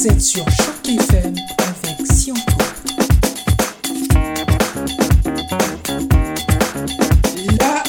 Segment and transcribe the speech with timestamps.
[0.00, 2.40] Vous êtes sur Choc FM avec Sionto.
[7.60, 7.84] La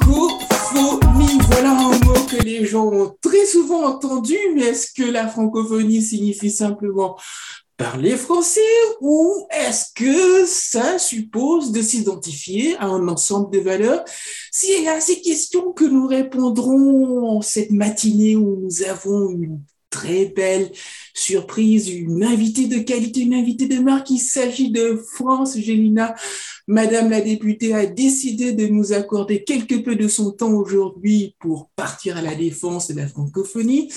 [0.00, 5.28] francophonie, voilà un mot que les gens ont très souvent entendu, mais est-ce que la
[5.28, 7.16] francophonie signifie simplement
[7.76, 8.60] parler français
[9.00, 14.04] ou est-ce que ça suppose de s'identifier à un ensemble de valeurs?
[14.50, 20.70] C'est à ces questions que nous répondrons cette matinée où nous avons une très belle
[21.14, 24.10] surprise, une invitée de qualité, une invitée de marque.
[24.10, 26.14] Il s'agit de France Gélina.
[26.66, 31.68] Madame la députée a décidé de nous accorder quelque peu de son temps aujourd'hui pour
[31.74, 33.92] partir à la défense de la francophonie.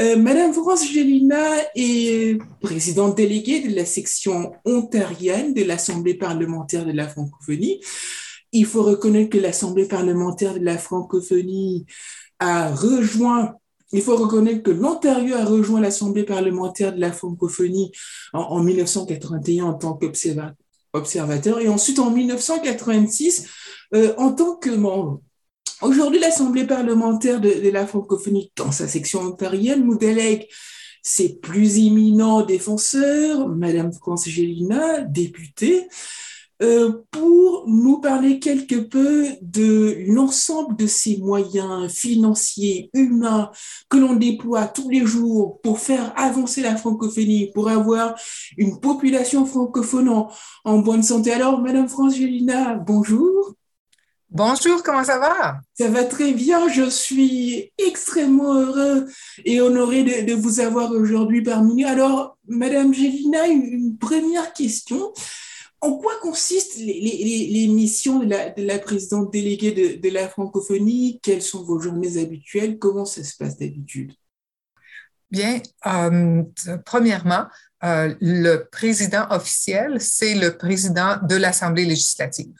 [0.00, 6.92] Euh, Madame France Gélina est présidente déléguée de la section ontarienne de l'Assemblée parlementaire de
[6.92, 7.80] la francophonie.
[8.52, 11.86] Il faut reconnaître que l'Assemblée parlementaire de la francophonie
[12.38, 13.54] a rejoint
[13.92, 17.92] il faut reconnaître que l'Ontario a rejoint l'Assemblée parlementaire de la francophonie
[18.32, 23.46] en, 1981 en tant qu'observateur et ensuite en 1986
[23.94, 25.20] euh, en tant que membre.
[25.82, 30.46] Aujourd'hui, l'Assemblée parlementaire de, la francophonie, dans sa section ontarienne, nous délègue
[31.02, 35.88] ses plus éminents défenseurs, Madame France Gélina, députée,
[37.10, 43.50] pour nous parler quelque peu de l'ensemble de ces moyens financiers, humains
[43.88, 48.14] que l'on déploie tous les jours pour faire avancer la francophonie, pour avoir
[48.56, 50.26] une population francophone
[50.64, 51.32] en, bonne santé.
[51.32, 53.54] Alors, Madame Frangelina, bonjour.
[54.30, 55.60] Bonjour, comment ça va?
[55.74, 56.68] Ça va très bien.
[56.68, 59.06] Je suis extrêmement heureux
[59.44, 61.88] et honoré de, vous avoir aujourd'hui parmi nous.
[61.88, 65.12] Alors, Madame Gélina, une première question
[65.82, 71.18] en quoi consistent les, missions de la, présidente déléguée de, la francophonie?
[71.22, 72.78] Quelles sont vos journées habituelles?
[72.78, 74.12] Comment ça se passe d'habitude?
[75.32, 76.44] Bien, euh,
[76.84, 77.46] premièrement,
[77.82, 82.54] euh, le président officiel, c'est le président de l'Assemblée législative.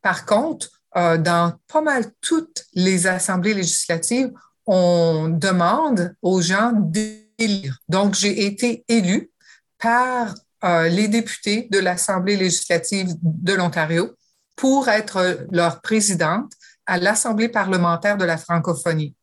[0.00, 4.30] Par contre, euh, dans pas mal toutes les assemblées législatives,
[4.66, 7.78] on demande aux gens d'élire.
[7.88, 9.32] Donc, j'ai été élu
[9.78, 10.34] par
[10.64, 14.14] euh, les députés de l'Assemblée législative de l'Ontario
[14.56, 16.52] pour être leur présidente
[16.86, 19.14] à l'Assemblée parlementaire de la francophonie.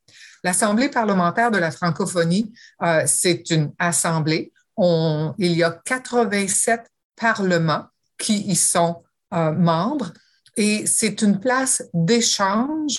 [0.43, 4.51] L'Assemblée parlementaire de la francophonie, euh, c'est une assemblée.
[4.75, 7.85] On, il y a 87 parlements
[8.17, 9.03] qui y sont
[9.33, 10.13] euh, membres
[10.55, 12.97] et c'est une place d'échange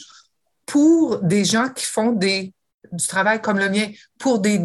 [0.66, 2.52] pour des gens qui font des,
[2.92, 3.88] du travail comme le mien,
[4.18, 4.58] pour des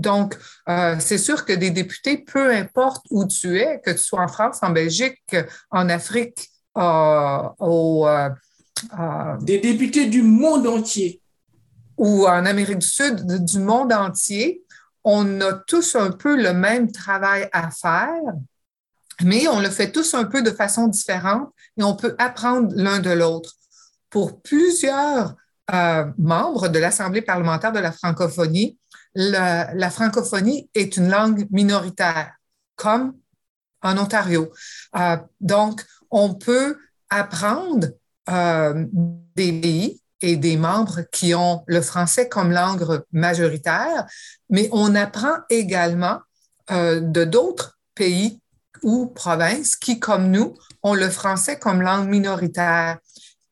[0.00, 0.36] donc,
[0.68, 4.28] euh, c'est sûr que des députés, peu importe où tu es, que tu sois en
[4.28, 5.36] France, en Belgique,
[5.70, 8.28] en Afrique, euh, euh,
[9.40, 11.20] des députés du monde entier.
[11.98, 14.64] Ou en Amérique du Sud, du monde entier,
[15.04, 18.22] on a tous un peu le même travail à faire,
[19.22, 23.00] mais on le fait tous un peu de façon différente et on peut apprendre l'un
[23.00, 23.52] de l'autre.
[24.08, 25.34] Pour plusieurs
[26.18, 28.78] membres de l'Assemblée parlementaire de la francophonie,
[29.14, 32.32] la, francophonie est une langue minoritaire,
[32.76, 33.14] comme
[33.82, 34.52] en Ontario.
[34.96, 36.76] Euh, donc, on peut
[37.08, 37.88] apprendre
[38.28, 38.86] euh,
[39.36, 44.06] des pays et des membres qui ont le français comme langue majoritaire,
[44.50, 46.20] mais on apprend également
[46.70, 48.40] euh, de d'autres pays
[48.82, 52.98] ou provinces qui, comme nous, ont le français comme langue minoritaire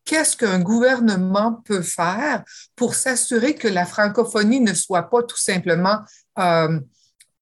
[0.08, 2.42] qu'est-ce qu'un gouvernement peut faire
[2.74, 5.98] pour s'assurer que la francophonie ne soit pas tout simplement
[6.38, 6.80] euh,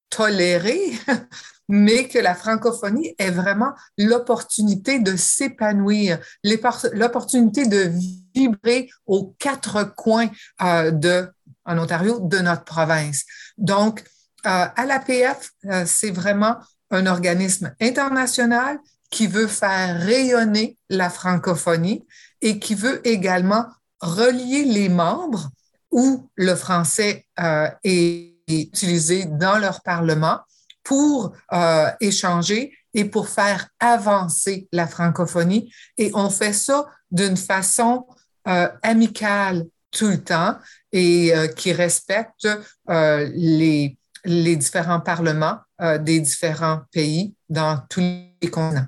[0.09, 0.91] tolérée,
[1.69, 7.89] mais que la francophonie ait vraiment l'opportunité de s'épanouir, l'opportunité de
[8.35, 10.29] vibrer aux quatre coins
[10.61, 11.29] euh, de,
[11.63, 13.23] en Ontario de notre province.
[13.57, 14.01] Donc,
[14.45, 15.51] euh, à l'APF,
[15.85, 16.57] c'est vraiment
[16.91, 18.77] un organisme international
[19.09, 22.05] qui veut faire rayonner la francophonie
[22.41, 23.65] et qui veut également
[23.99, 25.49] relier les membres
[25.91, 30.39] où le français euh, est utilisé dans leur parlement
[30.83, 35.71] pour euh, échanger et pour faire avancer la francophonie.
[35.97, 38.05] Et on fait ça d'une façon
[38.47, 40.57] euh, amicale tout le temps
[40.91, 42.47] et qui respecte
[42.87, 45.57] les, les différents parlements
[46.01, 48.85] des différents pays dans tous les continents.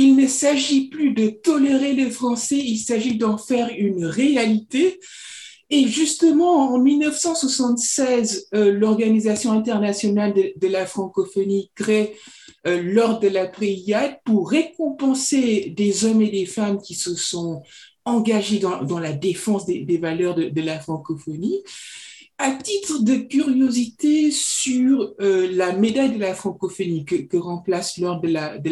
[0.00, 5.00] Il ne s'agit plus de tolérer les Français, il s'agit d'en faire une réalité.
[5.70, 12.14] Et justement, en 1976, euh, l'Organisation internationale de, la francophonie crée
[12.68, 17.64] euh, l'Ordre de la Pléiade pour récompenser des hommes et des femmes qui se sont
[18.04, 21.60] engagés dans, la défense des, valeurs de, la francophonie.
[22.38, 28.28] à titre de curiosité sur euh, la médaille de la francophonie que, remplace lors de
[28.28, 28.70] la, de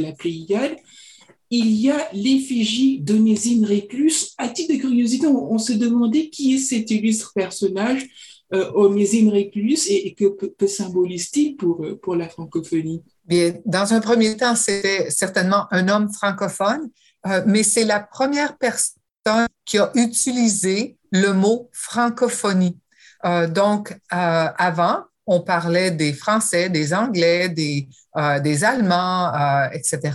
[1.50, 4.32] il y a l'effigie d'Onésime Réclus.
[4.38, 8.06] À titre de curiosité, on, se demandait qui est cet illustre personnage,
[8.52, 13.02] euh, Onésime Réclus, et, que, symbolise-t-il pour, euh, pour la francophonie?
[13.24, 16.90] Bien, dans un premier temps, c'était certainement un homme francophone,
[17.26, 22.78] euh, mais c'est la première personne qui a utilisé le mot francophonie.
[23.24, 27.88] Euh, donc, avant, on parlait des Français, des Anglais, des,
[28.42, 29.32] des Allemands,
[29.72, 30.12] etc.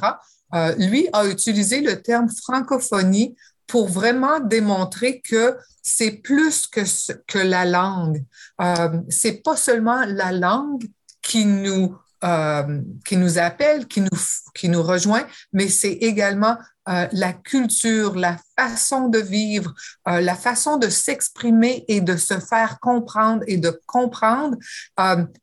[0.77, 3.36] lui a utilisé le terme francophonie
[3.68, 6.81] pour vraiment démontrer que c'est plus que,
[7.27, 8.24] que la langue.
[9.09, 10.86] c'est pas seulement la langue
[11.21, 14.19] qui nous euh, qui nous appelle, qui nous,
[14.53, 16.56] qui nous rejoint, mais c'est également
[16.88, 19.74] euh, la culture, la façon de vivre,
[20.07, 24.56] euh, la façon de s'exprimer et de se faire comprendre et de comprendre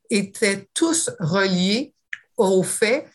[0.08, 1.94] étaient tous reliés
[2.37, 3.08] au fait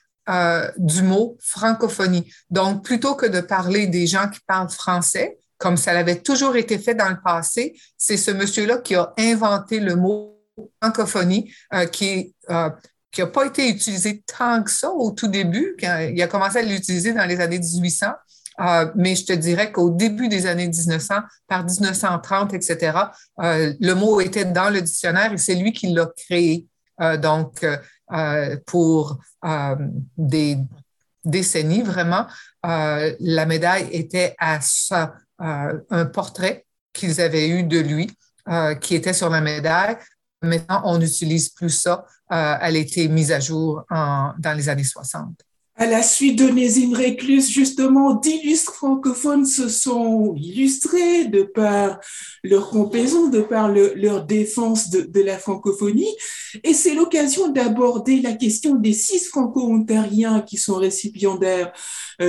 [0.78, 2.32] du mot francophonie.
[2.50, 6.78] Donc, plutôt que de parler des gens qui parlent français, comme ça l'avait toujours été
[6.78, 10.40] fait dans le passé, c'est ce monsieur-là qui a inventé le mot
[10.82, 11.54] francophonie,
[11.92, 12.34] qui
[13.14, 16.62] qui n'a pas été utilisé tant que ça au tout début, il a commencé à
[16.64, 18.08] l'utiliser dans les années 1800.
[18.60, 21.16] Euh, mais je te dirais qu'au début des années 1900,
[21.48, 22.98] par 1930, etc.,
[23.40, 26.68] euh, le mot était dans le dictionnaire et c'est lui qui l'a créé.
[27.04, 27.66] Euh, donc,
[28.66, 29.18] pour
[30.18, 30.58] des
[31.26, 32.28] décennies, vraiment,
[32.64, 38.12] la médaille était un portrait qu'ils avaient eu de lui
[38.82, 39.98] qui était sur la médaille.
[40.44, 42.06] Maintenant, on n'utilise plus ça.
[42.32, 45.42] Euh, elle a été mise à jour dans les années 60.
[45.76, 52.00] À la suite d'Onésime Réclus, justement, d'illustres francophones se sont illustrés de par
[52.44, 56.16] leur complaisance, de par leur défense de, de, la francophonie.
[56.64, 61.74] Et c'est l'occasion d'aborder la question des six franco-ontariens qui sont récipiendaires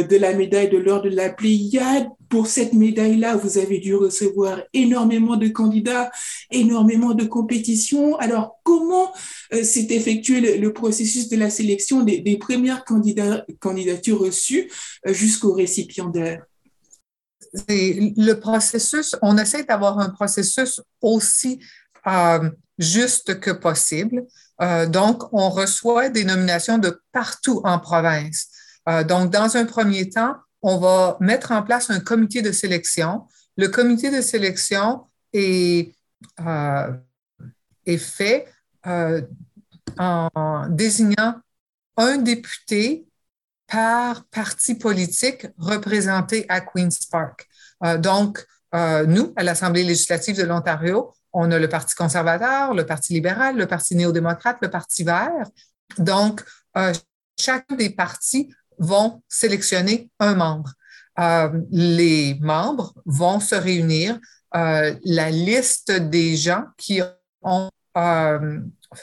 [0.03, 2.09] de la médaille de l'ordre de la Pléiade.
[2.29, 6.11] Pour cette médaille-là, vous avez dû recevoir énormément de candidats,
[6.51, 8.17] énormément de compétitions.
[8.17, 9.13] Alors, comment
[9.53, 14.71] euh, s'est effectué le, processus de la sélection des, des premières candidatures reçues
[15.07, 16.45] euh, jusqu'au récipiendaire?
[17.69, 21.61] Le processus, on essaie d'avoir un processus aussi
[22.79, 24.25] juste que possible.
[24.89, 28.49] donc, on reçoit des nominations de partout en province.
[28.89, 33.27] Euh, donc, dans un premier temps, on va mettre en place un comité de sélection.
[33.57, 35.95] Le comité de sélection est,
[36.41, 36.93] euh,
[37.99, 38.49] fait
[38.87, 39.23] euh,
[39.99, 41.41] en désignant
[41.97, 43.07] un député
[43.67, 47.49] par parti politique représenté à Queen's Park.
[47.99, 53.57] donc, nous, à l'Assemblée législative de l'Ontario, on a le Parti conservateur, le Parti libéral,
[53.57, 55.47] le Parti néo-démocrate, le Parti vert.
[55.99, 56.43] Donc,
[57.39, 60.73] chacun des partis vont sélectionner un membre.
[61.19, 64.19] Euh, les membres vont se réunir.
[64.55, 67.01] Euh, la liste des gens qui
[67.43, 68.61] ont euh,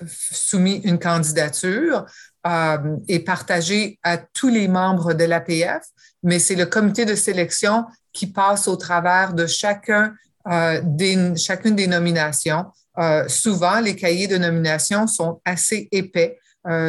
[0.08, 2.06] soumis une candidature
[3.08, 5.84] est partagée à tous les membres de l'APF,
[6.24, 10.16] mais c'est le comité de sélection qui passe au travers de chacun,
[10.82, 12.66] des, chacune des nominations.
[13.28, 16.40] souvent, les cahiers de nomination sont assez épais.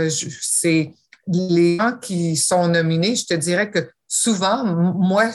[0.01, 0.95] c'est
[1.27, 5.27] les gens qui sont nominés, je te dirais que souvent, moi,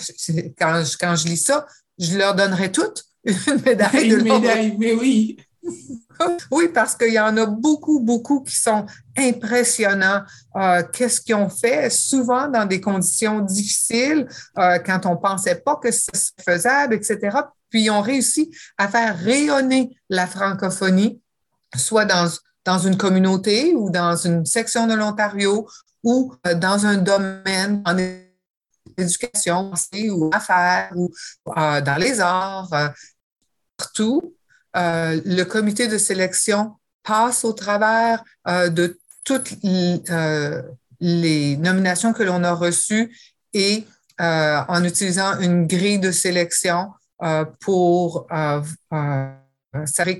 [0.58, 1.66] quand je, quand je lis ça,
[1.98, 4.10] je leur donnerais toutes une médaille.
[4.10, 5.38] Une médaille, mais oui.
[6.50, 10.24] Oui, parce qu'il y en a beaucoup, beaucoup qui sont impressionnants.
[10.56, 11.92] Euh, qu'est-ce qu'ils ont fait?
[11.92, 14.28] Souvent dans des conditions difficiles,
[14.58, 17.38] euh, quand on ne pensait pas que c'était faisable, etc.
[17.70, 21.22] Puis ils ont réussi à faire rayonner la francophonie,
[21.76, 22.28] soit dans
[22.68, 25.70] dans une communauté ou dans une section de l'Ontario
[26.04, 27.96] ou euh, dans un domaine en
[28.98, 29.72] éducation
[30.10, 31.10] ou affaires ou
[31.48, 32.90] euh, dans les arts, euh,
[33.78, 34.36] partout,
[34.76, 39.56] le comité de sélection passe au travers de toutes
[41.00, 43.16] les nominations que l'on a reçues
[43.54, 43.86] et
[44.20, 46.92] en utilisant une grille de sélection
[47.60, 48.28] pour
[49.86, 50.16] savoir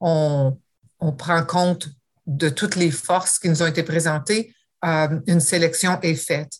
[0.00, 0.56] qu'on
[1.00, 1.88] on prend compte
[2.26, 6.52] de toutes les forces qui nous ont été présentées, euh, une sélection est faite.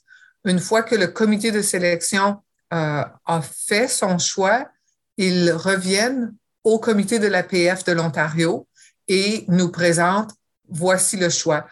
[0.45, 4.69] Une fois que le comité de sélection euh, a fait son choix,
[5.17, 8.67] ils reviennent au comité de l'APF de l'Ontario
[9.09, 10.35] et nous présentent
[10.69, 11.67] voici le choix.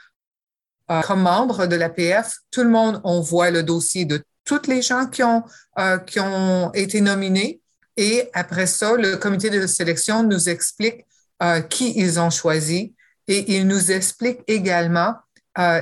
[0.91, 4.83] Euh, comme membre de l'APF, tout le monde, on voit le dossier de toutes les
[4.83, 5.43] gens qui ont,
[6.07, 7.63] qui ont été nominés
[7.97, 11.07] et après ça, le comité de sélection nous explique
[11.69, 12.95] qui ils ont choisi
[13.29, 15.15] et ils nous expliquent également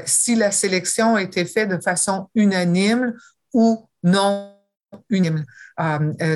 [0.05, 3.15] si la sélection a été faite de façon unanime
[3.53, 4.57] ou non
[5.09, 5.45] unanime.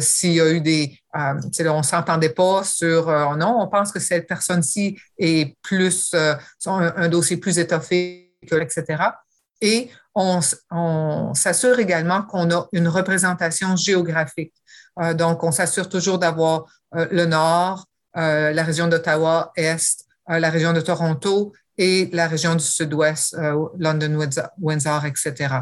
[0.01, 3.07] S'il y a eu des, on s'entendait pas sur,
[3.37, 6.15] non, on pense que cette personne-ci est plus,
[6.67, 9.03] un, dossier plus étoffé, que, etc.
[9.61, 14.55] Et on, s'assure également qu'on a une représentation géographique.
[15.01, 20.51] Euh, donc, on s'assure toujours d'avoir euh, le Nord, euh, la région d'Ottawa, Est, la
[20.51, 23.37] région de Toronto et la région du Sud-Ouest,
[23.79, 24.19] London,
[24.59, 25.55] Windsor, etc.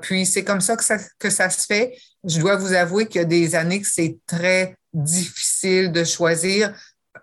[0.00, 1.98] puis, c'est comme ça que, ça que ça se fait.
[2.22, 6.72] Je dois vous avouer qu'il y a des années que c'est très difficile de choisir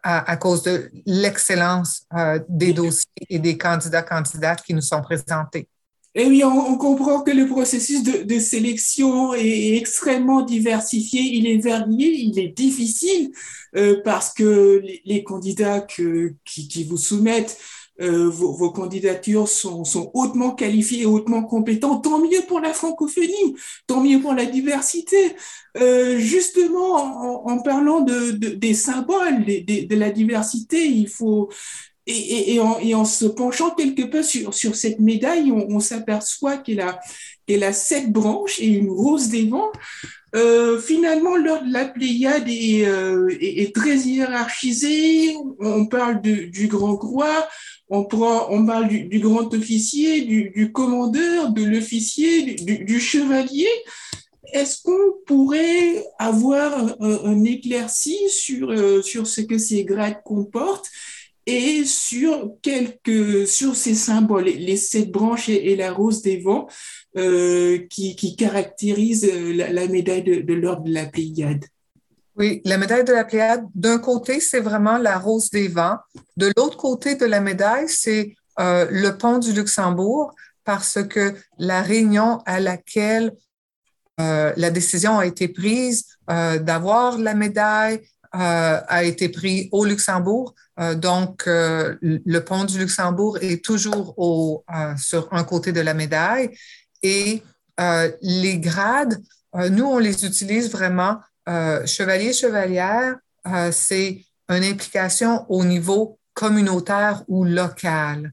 [0.03, 2.05] à, cause de l'excellence
[2.47, 5.67] des dossiers et des candidats candidates qui nous sont présentés.
[6.13, 12.11] Eh oui, on, comprend que le processus de, sélection est extrêmement diversifié, il est varié,
[12.11, 13.31] il est difficile
[13.77, 17.57] euh, parce que les, candidats que, qui, vous soumettent
[18.01, 22.03] euh, vos, candidatures sont, sont, hautement qualifiées hautement compétentes.
[22.03, 23.55] Tant mieux pour la francophonie,
[23.87, 25.35] tant mieux pour la diversité.
[25.77, 31.49] Euh, justement, en, parlant de, des symboles, de la diversité, il faut,
[32.07, 38.59] et, en, se penchant quelque peu sur, cette médaille, on, s'aperçoit qu'elle a, sept branches
[38.59, 39.71] et une rose des vents.
[40.33, 45.35] Euh, finalement, l'ordre de la Pléiade est, euh, est, très hiérarchisé.
[45.59, 47.47] On parle du grand croix,
[47.89, 53.67] on, parle du, grand officier, du, commandeur, de l'officier, du, chevalier.
[54.53, 60.89] Est-ce qu'on pourrait avoir un, un éclairci sur, euh, sur ce que ces grades comportent
[61.45, 66.67] et sur quelques sur ces symboles, les sept branches et, la rose des vents
[67.17, 71.65] euh, qui, qui, caractérisent euh, la, médaille de, l'ordre de la Pléiade.
[72.37, 75.97] Oui, la médaille de la Pléiade, d'un côté, c'est vraiment la rose des vents.
[76.37, 80.33] De l'autre côté de la médaille, c'est euh, le pont du Luxembourg,
[80.63, 83.33] parce que la réunion à laquelle
[84.17, 87.99] la décision a été prise d'avoir la médaille
[88.33, 90.55] a été prise au Luxembourg.
[90.81, 95.81] Euh, donc, euh, le pont du Luxembourg est toujours au, euh, sur un côté de
[95.81, 96.57] la médaille.
[97.03, 97.43] Et
[98.21, 99.19] les grades,
[99.55, 101.17] nous, on les utilise vraiment.
[101.87, 103.15] chevalier, chevalière,
[103.71, 108.31] c'est une implication au niveau communautaire ou local.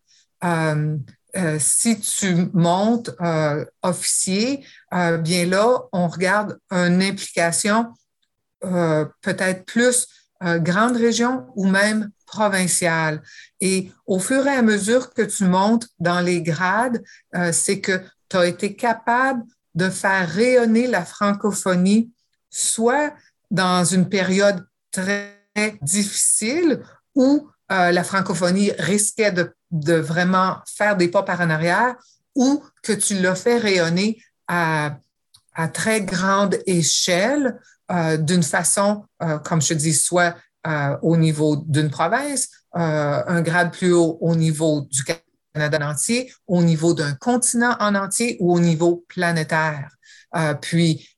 [1.58, 3.10] si tu montes
[3.82, 7.86] officier, bien là, on regarde une implication
[8.60, 10.06] peut-être plus
[10.40, 13.22] grande région ou même provinciale.
[13.60, 17.02] Et au fur et à mesure que tu montes dans les grades,
[17.34, 19.42] euh, c'est que tu as été capable
[19.74, 22.12] de faire rayonner la francophonie,
[22.50, 23.14] soit
[23.50, 25.34] dans une période très
[25.82, 26.82] difficile
[27.14, 31.96] où euh, la francophonie risquait de, de, vraiment faire des pas par en arrière,
[32.34, 34.98] ou que tu l'as fait rayonner à,
[35.54, 37.54] à très grande échelle, euh,
[38.18, 39.04] d'une façon,
[39.44, 40.34] comme je dis, soit
[40.66, 45.02] euh, au niveau d'une province, euh, un grade plus haut au niveau du
[45.54, 49.90] Canada en entier, au niveau d'un continent en entier ou au niveau planétaire.
[50.36, 51.08] Euh, puis,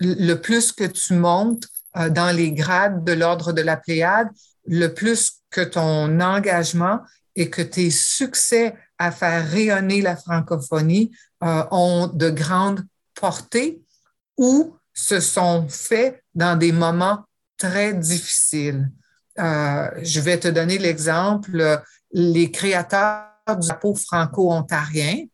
[0.00, 4.28] le plus que tu montes dans les grades de l'ordre de la Pléiade,
[4.66, 7.00] le plus que ton engagement
[7.34, 13.82] et que tes succès à faire rayonner la francophonie ont de grandes portées
[14.36, 17.24] ou se sont faits dans des moments
[17.56, 18.90] très difficile.
[19.38, 21.80] Euh, je vais te donner l'exemple.
[22.10, 25.26] Les créateurs du drapeau franco-ontarien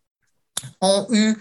[0.83, 1.35] ont eu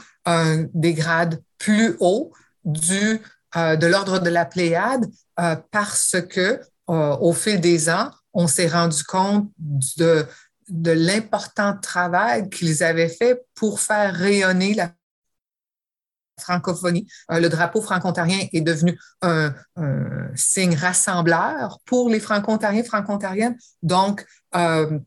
[0.74, 2.32] des grades plus hauts
[2.64, 3.20] du,
[3.58, 5.06] euh, de l'ordre de la Pléiade
[5.42, 9.50] euh, parce que au fil des ans, on s'est rendu compte
[9.98, 10.26] de,
[10.70, 14.92] de l'important travail qu'ils avaient fait pour faire rayonner la
[16.40, 17.08] francophonie.
[17.32, 19.54] Euh, le drapeau franco-ontarien est devenu un,
[20.36, 23.58] signe rassembleur pour les franco-ontariens, franco-ontariennes.
[23.82, 24.26] Donc,
[24.56, 25.00] euh,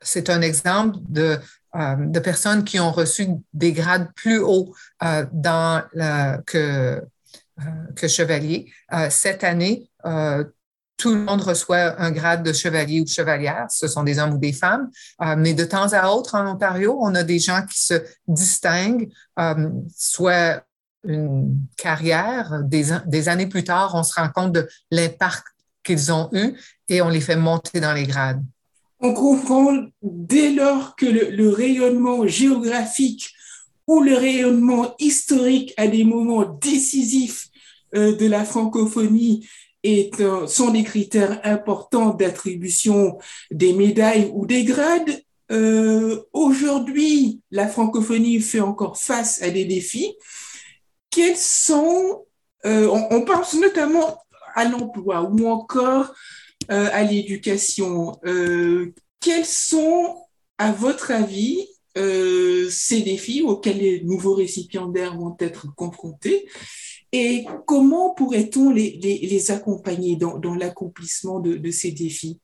[0.00, 1.38] c'est un exemple de,
[1.74, 4.74] euh, de, personnes qui ont reçu des grades plus hauts
[5.32, 5.82] dans
[6.46, 7.02] que,
[7.96, 8.72] que chevalier.
[9.10, 9.90] cette année,
[10.96, 14.34] tout le monde reçoit un grade de chevalier ou de chevalière, ce sont des hommes
[14.34, 14.90] ou des femmes,
[15.36, 19.10] mais de temps à autre en Ontario, on a des gens qui se distinguent,
[19.94, 20.62] soit
[21.06, 25.44] une carrière, des, années plus tard, on se rend compte de l'impact
[25.84, 26.54] qu'ils ont eu
[26.88, 28.42] et on les fait monter dans les grades.
[29.00, 33.30] On comprend dès lors que le, rayonnement géographique
[33.86, 37.48] ou le rayonnement historique à des moments décisifs
[37.94, 39.46] euh, de la francophonie
[39.86, 43.18] est, sont des critères importants d'attribution
[43.50, 45.22] des médailles ou des grades.
[45.52, 50.14] Euh, Aujourd'hui, la francophonie fait encore face à des défis.
[51.10, 52.26] Quels sont,
[52.64, 54.18] euh, on, pense notamment
[54.54, 56.14] à l'emploi ou encore
[56.70, 58.18] euh, à l'éducation.
[58.26, 60.16] Euh, quels sont,
[60.58, 66.46] à votre avis, euh, ces défis auxquels les nouveaux récipiendaires vont être confrontés?
[67.12, 72.40] Et comment pourrait-on les, les, accompagner dans, dans l'accomplissement de, de, ces défis?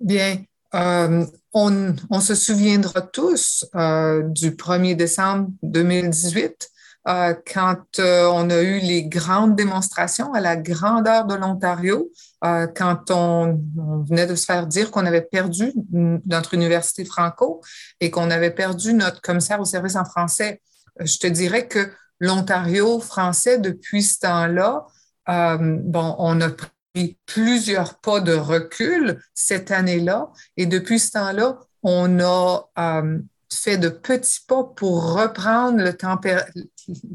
[0.00, 0.42] Bien,
[0.74, 6.70] euh, on, on, se souviendra tous euh, du 1er décembre 2018
[7.08, 12.12] euh, quand euh, on a eu les grandes démonstrations à la grandeur de l'Ontario,
[12.44, 13.58] euh, quand on,
[14.04, 17.62] venait de se faire dire qu'on avait perdu notre université franco
[18.00, 20.60] et qu'on avait perdu notre commissaire au service en français.
[21.00, 24.86] Je te dirais que l'Ontario français, depuis ce temps-là,
[25.28, 31.58] euh, bon, on a pris plusieurs pas de recul cette année-là et depuis ce temps-là,
[31.82, 33.18] on a euh,
[33.52, 35.92] fait de petits pas pour reprendre le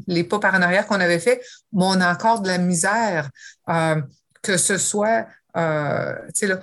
[0.06, 1.40] les pas par en arrière qu'on avait fait,
[1.72, 3.30] mais on a encore de la misère,
[3.68, 4.00] euh,
[4.42, 6.60] que ce soit, là,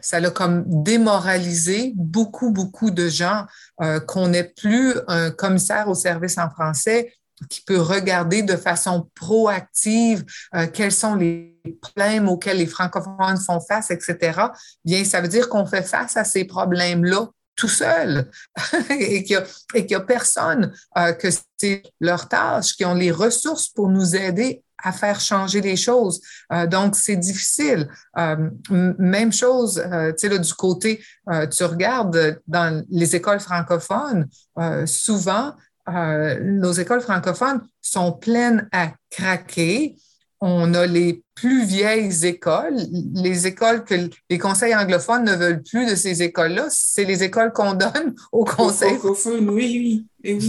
[0.00, 3.46] ça l'a comme démoralisé beaucoup, beaucoup de gens
[3.80, 7.14] euh, qu'on n'ait plus un commissaire au service en français
[7.48, 13.60] qui peut regarder de façon proactive euh, quels sont les problèmes auxquels les francophones font
[13.60, 14.40] face, etc.
[14.84, 18.30] Bien, ça veut dire qu'on fait face à ces problèmes-là tout seul
[18.90, 19.42] et qu'il
[19.74, 24.63] n'y a, personne euh, que c'est leur tâche, qui ont les ressources pour nous aider
[24.84, 26.20] à faire changer les choses.
[26.52, 27.88] Euh, donc, c'est difficile.
[28.18, 34.28] Euh, même chose, euh, tu sais, du côté, euh, tu regardes dans les écoles francophones,
[34.58, 35.52] euh, souvent,
[35.86, 39.96] nos écoles francophones sont pleines à craquer
[40.46, 42.76] on a les plus vieilles écoles,
[43.14, 43.94] les écoles que
[44.28, 48.44] les conseils anglophones ne veulent plus de ces écoles-là, c'est les écoles qu'on donne aux
[48.44, 49.48] conseils francophones.
[49.48, 50.46] Oui, oui.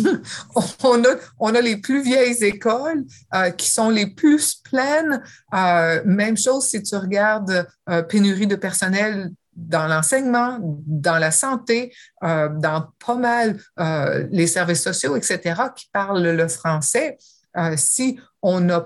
[0.84, 5.24] on, a, on a les plus vieilles écoles euh, qui sont les plus pleines.
[5.54, 11.94] Euh, même chose si tu regardes euh, pénurie de personnel dans l'enseignement, dans la santé,
[12.22, 13.58] dans pas mal
[14.30, 15.40] les services sociaux, etc.,
[15.74, 17.18] qui parlent le français.
[17.78, 18.86] si on n'a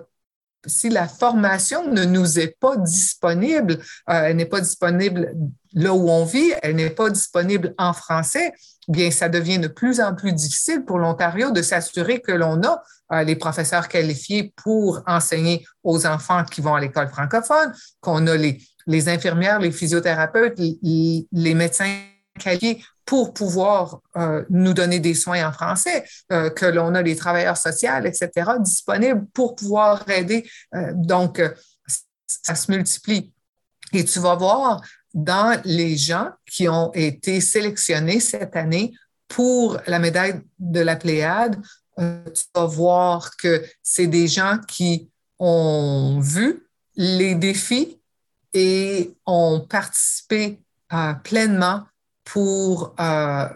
[0.65, 5.34] si la formation ne nous est pas disponible, euh, elle n'est pas disponible
[5.74, 8.54] là où on vit, elle n'est pas disponible en français,
[8.88, 12.82] bien, ça devient de plus en plus difficile pour l'Ontario de s'assurer que l'on a
[13.12, 18.36] euh, les professeurs qualifiés pour enseigner aux enfants qui vont à l'école francophone, qu'on a
[18.36, 22.02] les, les infirmières, les physiothérapeutes, les, les médecins
[22.39, 27.15] qualifiés pour pouvoir euh, nous donner des soins en français, euh, que l'on a les
[27.15, 30.48] travailleurs sociaux, etc., disponibles pour pouvoir aider.
[30.76, 31.41] Euh, donc,
[32.28, 33.34] ça se multiplie.
[33.93, 34.84] Et tu vas voir
[35.15, 38.93] dans les gens qui ont été sélectionnés cette année
[39.28, 41.60] pour la médaille de la Pléiade,
[41.98, 48.00] tu vas voir que c'est des gens qui ont vu les défis
[48.54, 50.60] et ont participé
[51.24, 51.86] pleinement
[52.31, 53.47] pour euh,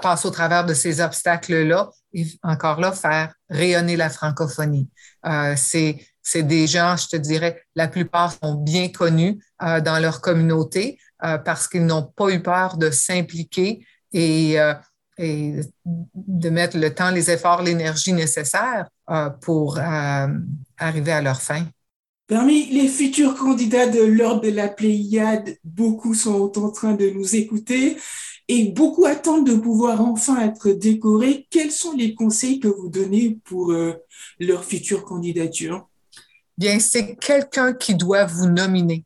[0.00, 4.88] passer au travers de ces obstacles-là et encore là, faire rayonner la francophonie.
[5.26, 5.98] Euh, c'est,
[6.34, 10.98] des gens, je te dirais, la plupart sont bien connus euh, dans leur communauté
[11.44, 14.56] parce qu'ils n'ont pas eu peur de s'impliquer et,
[15.16, 21.64] et, de mettre le temps, les efforts, l'énergie nécessaire euh, pour arriver à leur fin.
[22.32, 27.36] Parmi les futurs candidats de l'ordre de la Pléiade, beaucoup sont en train de nous
[27.36, 27.98] écouter
[28.48, 31.46] et beaucoup attendent de pouvoir enfin être décorés.
[31.50, 33.92] Quels sont les conseils que vous donnez pour euh,
[34.40, 35.90] leur future candidature?
[36.56, 39.04] Bien, c'est quelqu'un qui doit vous nominer.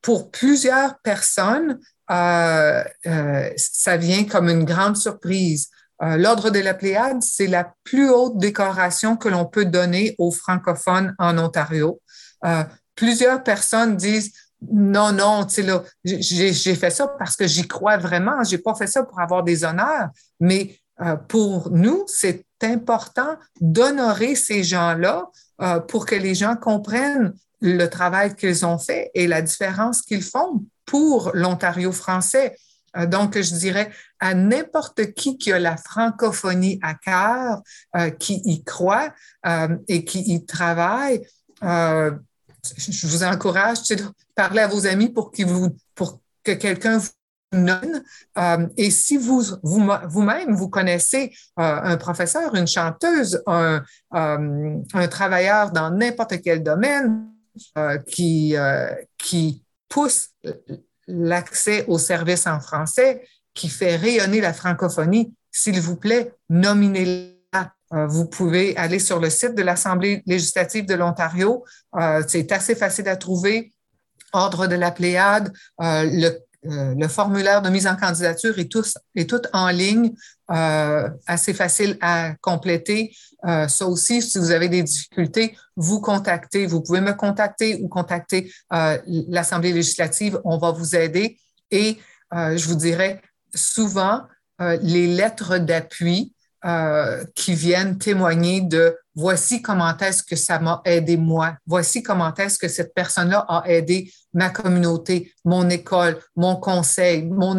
[0.00, 5.70] Pour plusieurs personnes, euh, euh, ça vient comme une grande surprise.
[6.00, 11.16] L'Ordre de la Pléiade, c'est la plus haute décoration que l'on peut donner aux francophones
[11.18, 12.00] en Ontario.
[12.44, 14.32] Euh, plusieurs personnes disent
[14.70, 18.42] non, non, tu sais, là, j'ai fait ça parce que j'y crois vraiment.
[18.42, 20.08] J'ai pas fait ça pour avoir des honneurs.
[20.40, 25.26] Mais euh, pour nous, c'est important d'honorer ces gens-là
[25.60, 30.22] euh, pour que les gens comprennent le travail qu'ils ont fait et la différence qu'ils
[30.22, 32.56] font pour l'Ontario français.
[32.96, 37.62] Euh, donc, je dirais à n'importe qui qui a la francophonie à cœur,
[37.96, 39.12] euh, qui y croit
[39.46, 41.26] euh, et qui y travaille,
[42.76, 43.96] je vous encourage de
[44.34, 47.08] parler à vos amis pour, vous, pour que quelqu'un vous
[47.52, 48.02] donne.
[48.36, 53.82] Euh, et si vous, vous, vous-même, vous connaissez euh, un professeur, une chanteuse, un,
[54.14, 57.26] euh, un travailleur dans n'importe quel domaine,
[58.06, 58.54] qui,
[59.18, 60.28] qui pousse
[61.08, 67.37] l'accès aux services en français, qui fait rayonner la francophonie, s'il vous plaît, nominez-la.
[67.94, 71.64] Euh, vous pouvez aller sur le site de l'Assemblée législative de l'Ontario.
[71.96, 73.72] Euh, c'est assez facile à trouver.
[74.32, 76.30] Ordre de la Pléiade, euh,
[76.64, 80.12] le formulaire de mise en candidature est tout, est tout en ligne,
[80.48, 83.14] assez facile à compléter.
[83.44, 86.66] ça aussi, si vous avez des difficultés, vous contactez.
[86.66, 90.40] Vous pouvez me contacter ou contacter l'Assemblée législative.
[90.44, 91.38] On va vous aider.
[91.70, 91.96] Et
[92.32, 93.22] je vous dirais,
[93.54, 94.24] souvent,
[94.58, 101.16] les lettres d'appui euh, qui viennent témoigner de voici comment est-ce que ça m'a aidé
[101.16, 107.24] moi, voici comment est-ce que cette personne-là a aidé ma communauté, mon école, mon conseil,
[107.24, 107.58] mon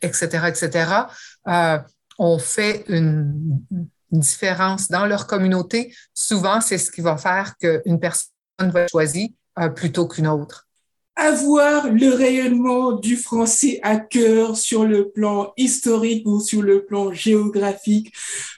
[0.00, 0.46] etc.
[0.48, 0.90] etc.
[1.48, 1.78] Euh,
[2.18, 3.62] on fait une,
[4.10, 5.94] différence dans leur communauté.
[6.14, 9.28] Souvent, c'est ce qui va faire qu'une personne va choisir
[9.74, 10.67] plutôt qu'une autre
[11.18, 17.12] avoir le rayonnement du français à cœur sur le plan historique ou sur le plan
[17.12, 18.12] géographique.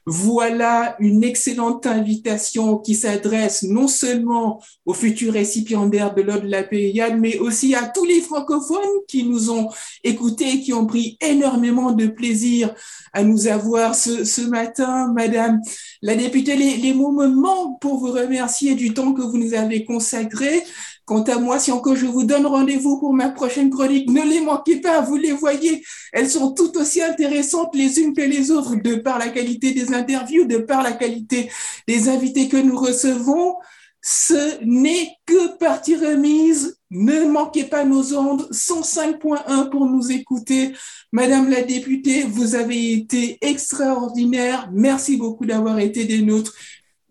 [0.04, 6.62] Voilà une excellente invitation qui s'adresse non seulement aux futurs récipiendaires de l'ordre de la
[6.62, 9.70] Pléiade, mais aussi à tous les francophones qui nous ont
[10.04, 12.74] écoutés, qui ont pris énormément de plaisir
[13.14, 15.12] à nous avoir ce, ce matin.
[15.14, 15.60] Madame
[16.02, 19.54] la députée, les, les mots me manquent pour vous remercier du temps que vous nous
[19.54, 20.62] avez consacré.
[21.04, 24.40] Quant à moi, si encore je vous donne rendez-vous pour ma prochaine chronique, ne les
[24.40, 25.82] manquez pas, vous les voyez,
[26.12, 29.92] elles sont tout aussi intéressantes les unes que les autres, de par la qualité des
[29.94, 31.50] interviews, de par la qualité
[31.88, 33.56] des invités que nous recevons.
[34.02, 36.78] Ce n'est que partie remise.
[36.90, 40.72] Ne manquez pas nos ondes 105.1 pour nous écouter.
[41.12, 44.70] Madame la députée, vous avez été extraordinaire.
[44.72, 46.54] Merci beaucoup d'avoir été des nôtres.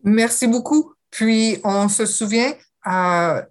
[0.04, 0.94] Merci beaucoup.
[1.12, 2.54] Puis, on se souvient,
[2.88, 3.42] euh,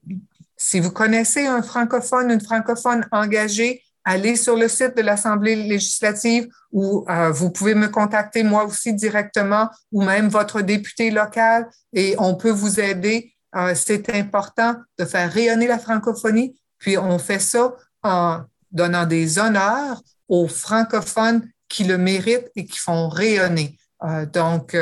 [0.59, 6.49] si vous connaissez un francophone, une francophone engagée, allez sur le site de l'Assemblée législative
[6.73, 12.17] ou euh, vous pouvez me contacter moi aussi directement ou même votre député local et
[12.19, 13.33] on peut vous aider.
[13.55, 18.41] Euh, c'est important de faire rayonner la francophonie, puis on fait ça en
[18.73, 23.79] donnant des honneurs aux francophones qui le méritent et qui font rayonner.
[24.03, 24.77] Euh, donc,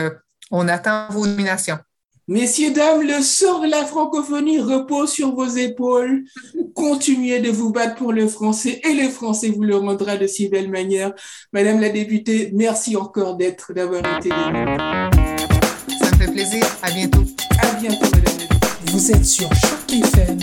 [0.51, 1.79] on attend vos nominations.
[2.29, 6.25] Messieurs, dames, le sort de la francophonie repose sur vos épaules.
[6.75, 10.49] Continuez de vous battre pour le français et le français vous le rendra de si
[10.49, 11.13] belle manière.
[11.53, 15.09] Madame la députée, merci encore d'être, d'avoir été là.
[16.03, 16.65] Ça me fait plaisir.
[16.83, 17.23] À bientôt.
[17.63, 18.93] À bientôt, madame la députée.
[18.93, 20.41] Vous êtes sur Choc FM